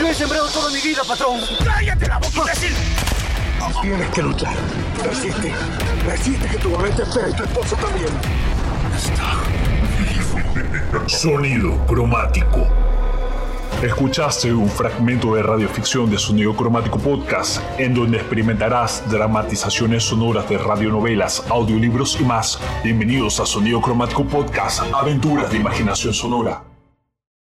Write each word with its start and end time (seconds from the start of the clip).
Yo 0.00 0.08
he 0.08 0.14
sembrado 0.14 0.48
toda 0.48 0.70
mi 0.70 0.80
vida, 0.80 1.02
patrón. 1.06 1.38
¡Cállate 1.62 2.08
la 2.08 2.16
boca, 2.16 2.40
imbécil! 2.40 2.72
Tienes 3.82 4.08
que 4.08 4.22
luchar. 4.22 4.54
Resiste. 5.04 5.52
Resiste 6.06 6.48
que 6.48 6.56
tu 6.56 6.70
bebé 6.74 6.88
te 6.92 7.02
espera 7.02 7.28
y 7.28 7.34
tu 7.34 7.44
esposo 7.44 7.76
también. 7.76 8.08
Está. 8.96 9.42
Sonido 11.06 11.76
cromático. 11.86 12.66
Escuchaste 13.82 14.54
un 14.54 14.70
fragmento 14.70 15.34
de 15.34 15.42
radioficción 15.42 16.08
de 16.08 16.16
Sonido 16.16 16.56
Cromático 16.56 16.98
Podcast, 16.98 17.60
en 17.78 17.92
donde 17.92 18.16
experimentarás 18.16 19.02
dramatizaciones 19.10 20.04
sonoras 20.04 20.48
de 20.48 20.56
radionovelas, 20.56 21.44
audiolibros 21.50 22.18
y 22.18 22.24
más. 22.24 22.58
Bienvenidos 22.82 23.38
a 23.38 23.44
Sonido 23.44 23.82
Cromático 23.82 24.24
Podcast, 24.24 24.82
aventuras 24.94 25.50
de 25.50 25.58
imaginación 25.58 26.14
sonora. 26.14 26.62